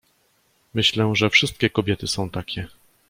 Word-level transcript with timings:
"Myślę, 0.73 1.11
że 1.15 1.29
wszystkie 1.29 1.69
kobiety 1.69 2.07
są 2.07 2.29
takie." 2.29 2.67